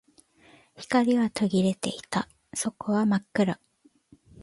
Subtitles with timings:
[0.79, 2.27] 光は途切れていた。
[2.55, 3.59] 底は真っ暗。